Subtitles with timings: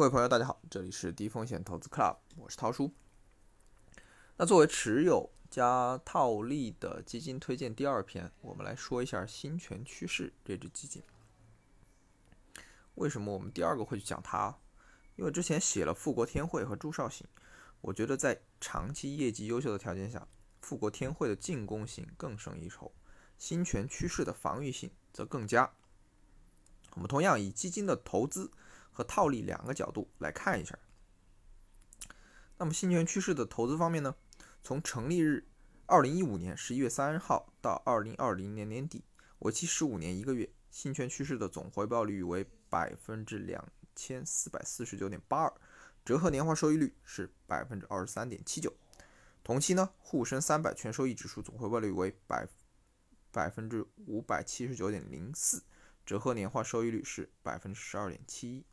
[0.00, 2.90] 各位朋友，大家好，这里是低风险投资 Club，我是涛叔。
[4.38, 11.02] 那作为持有加套利的基金推荐第二篇，我们来说一下新权趋势这只基金。
[12.94, 14.56] 为什么我们第二个会去讲它？
[15.16, 17.26] 因为之前写了富国天惠和朱少醒，
[17.82, 20.26] 我觉得在长期业绩优秀的条件下，
[20.62, 22.90] 富国天惠的进攻性更胜一筹，
[23.36, 25.70] 新权趋势的防御性则更佳。
[26.94, 28.50] 我们同样以基金的投资。
[29.00, 30.78] 和套利两个角度来看一下。
[32.58, 34.14] 那么新权趋势的投资方面呢？
[34.62, 35.48] 从成立日
[35.86, 39.02] 二零一五年十一月三号到二零二零年年底，
[39.38, 45.54] 为期十五年一个月，新权趋势的总回报率为百分之两千四百四十九点八二，
[46.04, 48.70] 折合年化收益率是百分之二十三点七九。
[49.42, 52.46] 同期呢，沪深三百全收益指数总回报率为百
[53.32, 55.62] 百分之五百七十九点零四，
[56.04, 58.66] 折合年化收益率是百分之十二点七一。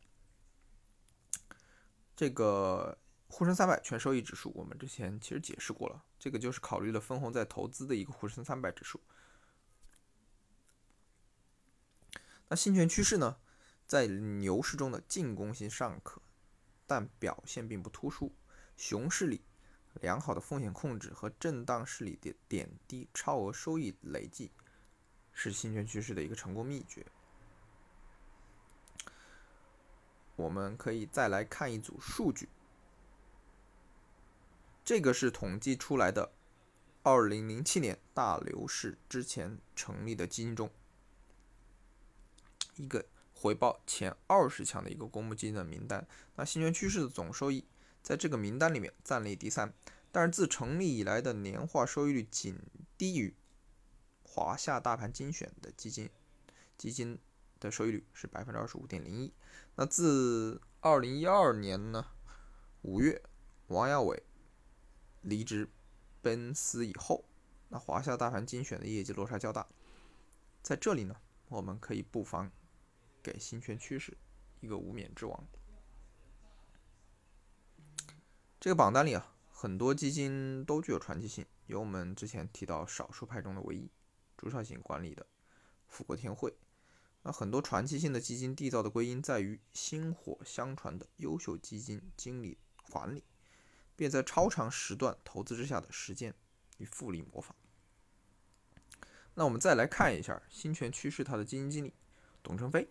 [2.17, 9.00] 这个沪深三百全收益指数，我们之前其实解释过了，这个就是考虑了分红在投资的一个沪深三百指数。
[12.47, 13.38] 那新权趋势呢，
[13.86, 16.19] 在牛市中的进攻性尚可，
[16.88, 18.33] 但表现并不突出。
[18.75, 19.44] 熊市里，
[20.02, 24.52] 良好的风险控制和震荡市里的点滴超额收益累计，
[25.33, 27.05] 是新权趋势的一个成功秘诀。
[30.38, 32.47] 我们可以再来看一组数据，
[34.85, 36.31] 这个是统计出来的，
[37.02, 40.69] 二零零七年大牛市之前成立的基金中，
[42.75, 46.08] 一个回报前二十强的一个公募基金的名单。
[46.35, 47.65] 那新权趋势的总收益
[48.03, 49.73] 在这个名单里面暂列第三，
[50.11, 52.59] 但是自成立以来的年化收益率仅
[52.95, 53.33] 低于
[54.21, 56.11] 华夏大盘精选的基金
[56.77, 57.17] 基金。
[57.59, 59.33] 的收益率是百分之二十五点零一。
[59.75, 62.05] 那自二零一二年呢
[62.81, 63.22] 五月，
[63.67, 64.23] 王亚伟
[65.22, 65.69] 离职
[66.22, 67.25] 奔私以后，
[67.69, 69.67] 那华夏大盘精选的业绩落差较大。
[70.61, 71.15] 在这里呢，
[71.49, 72.52] 我们可以不妨
[73.21, 74.17] 给新权趋势
[74.59, 75.48] 一个无冕之王。
[78.59, 83.89] 这个榜单里啊，很多基金都具有传奇性，有我们之前提到少数派中的唯一，
[84.36, 85.26] 朱少醒管理的
[85.87, 86.53] 富国天惠。
[87.23, 92.58] 那很多传奇性的基金缔造的归因在于薪火相传的优秀基金经理
[92.89, 93.23] 管理，
[93.95, 96.33] 便在超长时段投资之下的实践
[96.77, 97.56] 与复利模仿。
[99.33, 101.94] 那我们再来看一下新权趋势它的基金经理
[102.42, 102.88] 董成飞，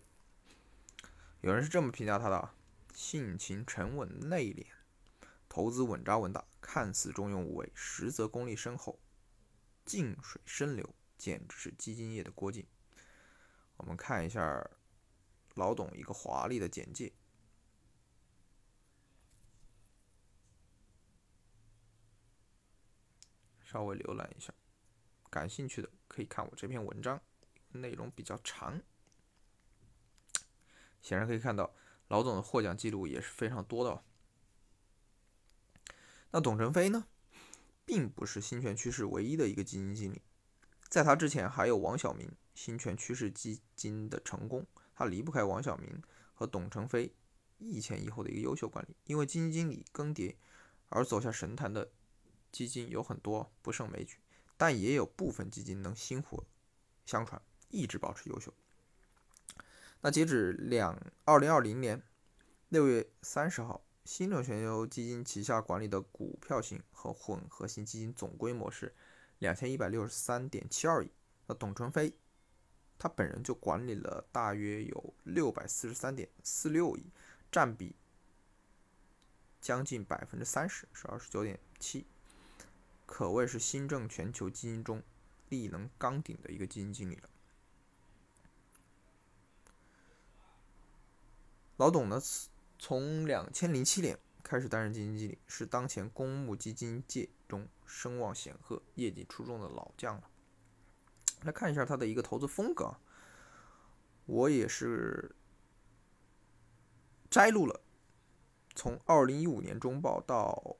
[1.41, 2.51] 有人是这么评价他的：
[2.93, 4.65] 性情沉稳内敛，
[5.49, 8.99] 投资稳扎稳打，看似中庸无为，实则功力深厚，
[9.83, 12.65] 静水深流，简直是基金业的郭靖。
[13.77, 14.69] 我们看一下
[15.55, 17.13] 老董一个华丽的简介，
[23.63, 24.53] 稍微浏览一下，
[25.29, 27.21] 感兴趣的可以看我这篇文章，
[27.69, 28.81] 内容比较长。
[31.01, 31.73] 显然可以看到，
[32.07, 34.03] 老董的获奖记录也是非常多的。
[36.31, 37.07] 那董承飞呢，
[37.85, 40.21] 并不是新泉趋势唯一的一个基金经理，
[40.89, 42.29] 在他之前还有王晓明。
[42.57, 46.01] 新权趋势基金的成功，它离不开王晓明
[46.33, 47.13] 和董成飞
[47.59, 48.95] 一前一后的一个优秀管理。
[49.03, 50.35] 因为基金经理更迭
[50.89, 51.91] 而走下神坛的
[52.51, 54.17] 基金有很多，不胜枚举，
[54.57, 56.43] 但也有部分基金能薪火
[57.05, 58.51] 相传，一直保持优秀。
[60.01, 62.01] 那截止两二零二零年
[62.69, 68.95] 六月三十号，新政全球基金旗下管理的股票型和混合型基金总规模是
[69.37, 71.11] 两千一百六十三点七二亿。
[71.45, 72.17] 那董成飞。
[72.99, 77.05] 他本人就管理了大约有六百四十三点四六亿，
[77.51, 77.95] 占比
[79.61, 82.05] 将近百分之三十，是二十九点七，
[83.05, 85.03] 可谓是新政全球基金中
[85.49, 87.29] 力能刚鼎的一个基金经理了。
[91.77, 92.19] 老董呢，
[92.79, 100.23] 从两千零七年开始担任基金经理，是当前公募基金界中声望显赫、业绩出众的老将了。
[101.41, 102.97] 来看一下他的一个投资风格，
[104.25, 105.35] 我也是
[107.29, 107.79] 摘录了
[108.75, 110.77] 从二零一五年中报到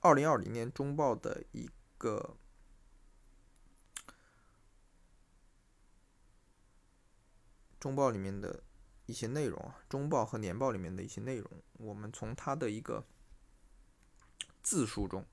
[0.00, 1.68] 二零二零年中报的一
[1.98, 2.36] 个
[7.78, 8.62] 中报里面的
[9.04, 13.06] 一些内容啊，中报和年报里面的一些内容，我们从他的一个
[14.62, 15.24] 字数中，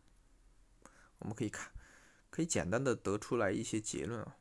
[1.20, 1.72] 我们可以看。
[2.34, 4.38] 可以简单的得出来一些结论啊。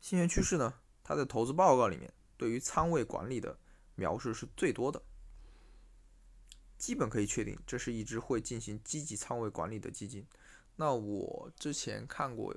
[0.00, 0.72] 新源趋势呢，
[1.02, 3.58] 它的投资报告里面对于仓位管理的
[3.96, 5.02] 描述是最多的。
[6.76, 10.24] 基本可以确定，这是一只会进行积极仓位管理的基金。
[10.76, 12.56] 那我之前看过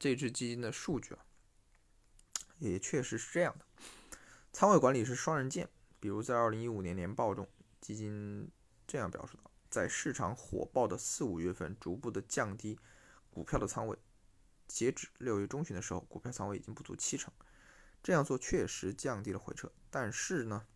[0.00, 1.24] 这只基金的数据啊，
[2.58, 3.64] 也确实是这样的。
[4.52, 5.68] 仓位管理是双刃剑，
[6.00, 7.48] 比如在二零一五年年报中，
[7.80, 8.50] 基金
[8.88, 12.78] 这样表述的：在市场火爆的四五月份，逐步的降低
[13.30, 13.96] 股票的仓位，
[14.66, 17.32] 截止六月中旬的时候，股票仓位已经不足七成。
[18.02, 20.66] 这样做确实降低了回撤，但是呢？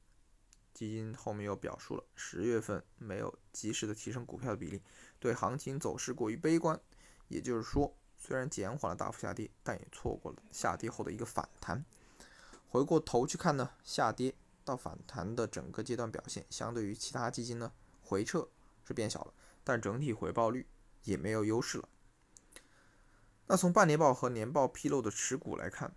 [0.72, 4.82] 基金后面又表述了，十月份没有及时的提升股票的比例，
[5.20, 6.80] 对行情走势过于悲观。
[7.28, 11.84] 也就是说，虽然减缓了大幅下跌，但也错过了下跌后的一个反弹。
[12.68, 18.48] 回过头去看呢，下跌到反弹的整个阶段表现，相对于其他基金呢，回撤
[18.86, 20.66] 是变小了，但整体回报率
[21.02, 21.88] 也没有优势了。
[23.46, 25.94] 那从半年报和年报披露的持股来看，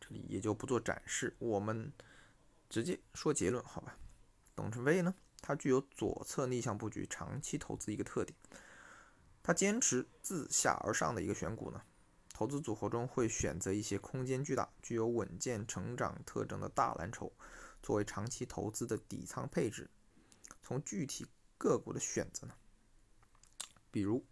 [0.00, 1.92] 这里也就不做展示，我们。
[2.70, 3.98] 直接说结论，好吧？
[4.56, 8.34] 董承飞呢，他具有左侧逆向布局、长期投资一个特点。
[9.42, 11.82] 他坚持自下而上的一个选股呢，
[12.32, 17.30] 投资组合中会选择一些空间巨大、具有稳健成长特征的大蓝筹，
[17.82, 19.90] 作为长期投资的底仓配置。
[20.72, 21.26] 从具体
[21.58, 22.54] 个股的选择呢，
[23.90, 24.24] 比如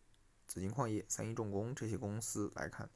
[0.46, 2.88] 紫金矿业、三一重工这些公司来看，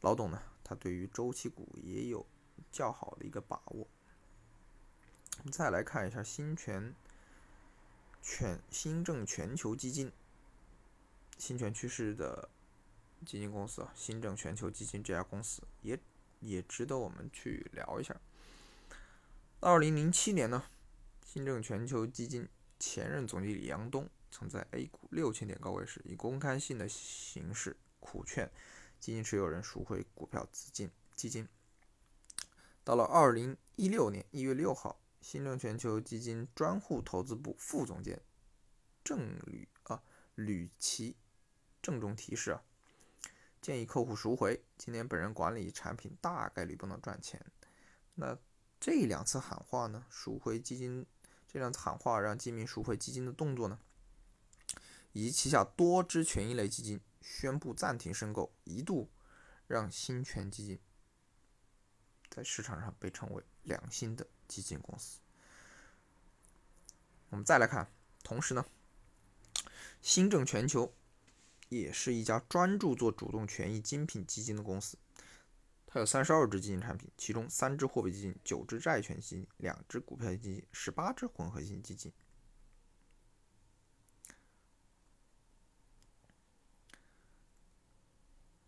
[0.00, 2.26] 老董呢，他对于周期股也有
[2.72, 3.86] 较好的一个把握。
[5.38, 6.92] 我们再来看一下新全
[8.20, 10.10] 全新政全球基金
[11.38, 12.48] 新全趋势的
[13.24, 15.96] 基金公司啊，新政全球基金这家公司也
[16.40, 18.20] 也值得我们去聊一下。
[19.60, 20.64] 二零零七年呢，
[21.30, 22.48] 新政全球基金
[22.78, 28.50] 前任总经理杨东曾在 A 股六千点高位时，以公开信的形式苦劝
[28.98, 31.46] 基金持有人赎回股票资金基金。
[32.82, 34.98] 到了二零一六年一月六号。
[35.20, 38.18] 新政全球基金专户投资部副总监
[39.04, 40.00] 郑吕啊
[40.36, 41.16] 吕奇
[41.82, 42.62] 郑重提示啊，
[43.60, 44.64] 建议客户赎回。
[44.78, 47.44] 今年本人管理产品大概率不能赚钱。
[48.14, 48.38] 那
[48.80, 51.04] 这两次喊话呢，赎回基金
[51.50, 53.80] 这两次喊话让基民赎回基金的动作呢，
[55.12, 59.10] 以及旗下多只权益类基金宣布暂停申购，一度
[59.66, 60.78] 让新权基金
[62.30, 64.26] 在市场上被称为良心的。
[64.48, 65.20] 基金公司，
[67.28, 67.92] 我们再来看，
[68.24, 68.64] 同时呢，
[70.00, 70.90] 新政全球
[71.68, 74.96] 也是一家专注做主动权益精品基金的公司，
[75.90, 82.12] 它有三十二只基金产品，其中三只货币基金、九只债券基金、两只股票基金、十八只混合型基金，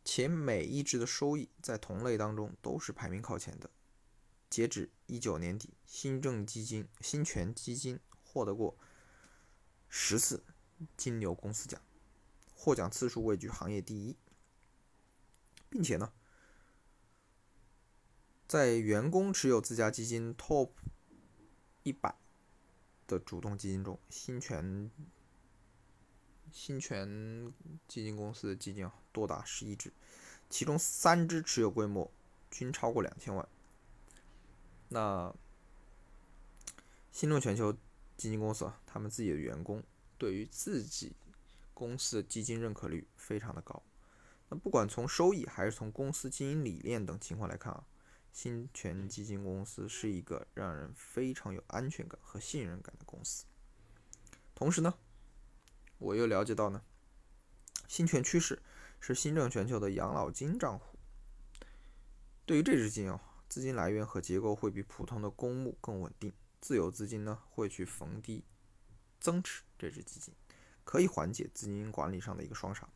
[0.03, 3.71] 且每一只的收益在同类当中都是排名靠前的。
[4.49, 8.79] 截止一九年底，新政基金、新权基金获得过
[9.91, 10.43] 十次
[10.97, 11.81] 金牛公司奖，
[12.55, 14.17] 获奖次数位居行业第一，
[15.69, 16.13] 并且呢，
[18.51, 20.71] 在员工持有自家基金 TOP
[21.85, 22.13] 一百
[23.07, 24.91] 的主动基金中，新权
[26.51, 27.55] 新权
[27.87, 29.93] 基金公司的基金多达十一只，
[30.49, 32.11] 其中三只持有规模
[32.51, 33.49] 均超过两千万。
[34.89, 35.33] 那
[37.13, 37.73] 新众全球
[38.17, 39.81] 基金公司啊，他们自己的员工
[40.19, 41.13] 对于自己
[41.73, 43.81] 公司的基金认可率非常的高。
[44.49, 47.85] 那不管从收益还是从公司经营理念等情况来看啊，
[48.33, 53.45] 新权基金公司是一个让人非常有安全感和信任感的公司。
[54.55, 54.95] 同时呢，
[55.99, 56.83] 我又了解到呢，
[57.89, 58.63] 新权趋势
[59.01, 60.99] 是新政全球的养老金账户。
[62.47, 63.21] 对于这支基金哦。
[63.51, 68.45] 资金来源和结构会比普通的公募更稳定，自有资金呢会去逢低
[69.19, 70.33] 增持这支基金，
[70.85, 72.89] 可以缓解资金管理上的一个双杀。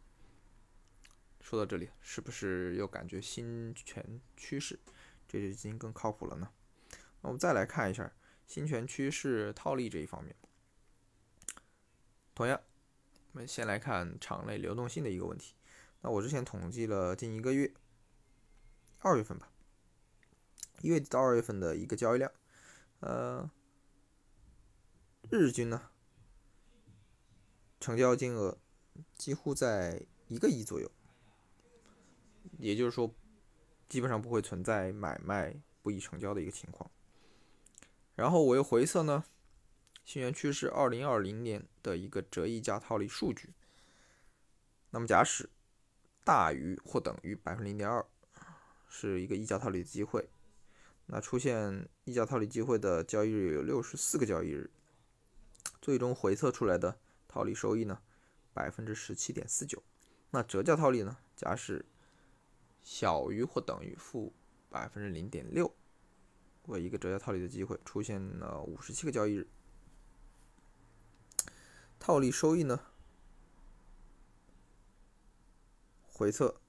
[1.40, 4.78] 说到这里，是不是又感觉新权趋势
[5.26, 6.50] 这就基金更靠谱了呢？
[7.20, 8.12] 那我们再来看一下
[8.46, 10.36] 新权趋势套利这一方面。
[12.34, 12.60] 同样，
[13.32, 15.54] 我们先来看场内流动性的一个问题。
[16.00, 17.72] 那我之前统计了近一个月，
[18.98, 19.50] 二月份吧。
[20.82, 22.30] 一月底到二月份的一个交易量，
[23.00, 23.50] 呃，
[25.30, 25.90] 日均呢，
[27.80, 28.58] 成交金额
[29.16, 30.90] 几乎在一个亿左右，
[32.58, 33.14] 也就是说，
[33.94, 36.90] 基本上不会存在买卖不易成交的一个情况。
[38.16, 39.22] 然后我又回测呢，
[40.04, 43.50] 新源趋势二零二零年的一个折溢价套利数据，
[44.90, 45.48] 那么假使
[46.24, 48.04] 大于或等于百分之零点二。
[48.88, 50.28] 是一个溢价套利的机会。
[51.06, 54.72] 那出现溢价套利机会的交易日有六十四个交易日，
[55.80, 56.98] 最终回测出来的
[57.28, 58.00] 套利收益呢，
[58.52, 59.80] 百分之十七点四九。
[60.30, 61.84] 那折价套利呢，假使
[62.84, 64.32] 小于或等于负
[64.70, 65.74] 百分之零点六，
[66.66, 69.48] 为一个折价套利的机会，出现了五十七个交易日，
[71.98, 72.80] 套利收益呢，
[76.06, 76.60] 回测，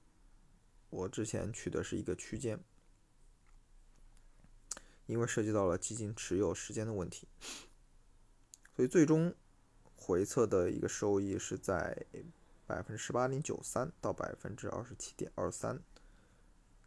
[0.90, 2.60] 我之前取的是一个区间。
[5.08, 7.28] 因为涉及到了基金持有时间的问题，
[8.76, 9.36] 所以最终
[9.96, 12.08] 回测的一个收益是在
[12.66, 15.80] 百分之十八点九三到百分之二十七点二三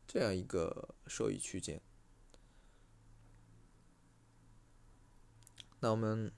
[0.08, 1.80] 这样一个收益区间。
[5.80, 6.32] 那我们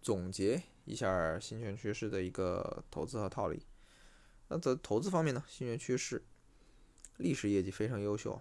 [0.00, 3.64] 总结一下新权趋势的一个投资和套利。
[4.48, 6.24] 那在投资方面呢，新权趋势
[7.18, 8.40] 历史业绩非常优秀，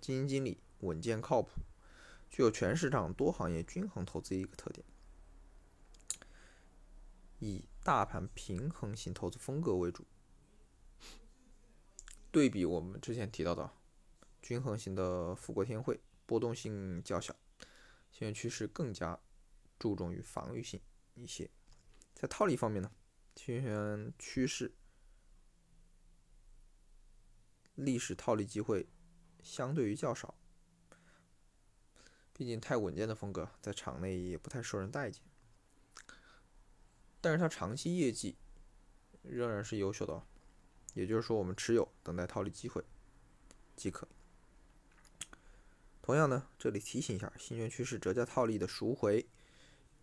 [0.00, 1.62] 基金经理稳健靠谱。
[2.28, 4.84] 具有全市场多行业均衡投资一个特点，
[7.38, 10.04] 以大盘平衡型投资风格为主。
[12.30, 13.70] 对比我们之前提到的
[14.42, 17.34] 均衡型的富国天惠，波动性较小，
[18.10, 19.18] 现在趋势更加
[19.78, 20.80] 注重于防御性
[21.14, 21.48] 一些。
[22.14, 22.90] 在套利方面呢，
[23.34, 24.74] 期权趋势
[27.76, 28.88] 历史套利机会
[29.42, 30.34] 相对于较少。
[32.32, 35.22] 毕竟太稳健的风格在场内也不太受人待见，
[37.20, 38.36] 但是它长期业绩
[39.22, 40.26] 仍然是优秀的，
[40.94, 42.84] 也就是说我们持有等待套利机会
[43.76, 44.08] 即可。
[46.02, 49.24] 同样呢，这里提醒一下，新权趋势折价套利的赎回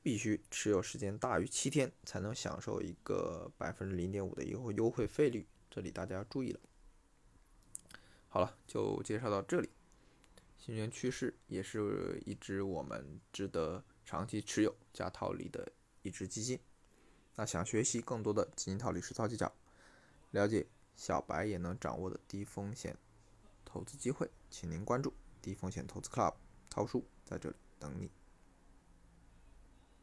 [0.02, 6.60] 必须持有时间大于七天才能享受一个百分之零点五的一个优惠费率，这里大家要注意了。
[8.30, 9.70] 好了，就介绍到这里。
[10.58, 15.70] 新源趋势也是一只我们值得长期持有加套利的
[16.02, 16.58] 一只基金。
[17.36, 19.52] 那想学习更多的基金套利实操技巧，
[20.32, 20.66] 了解
[20.96, 22.96] 小白也能掌握的低风险
[23.66, 26.34] 投资机会，请您关注低风险投资 Club，
[26.70, 28.10] 涛叔在这里等你。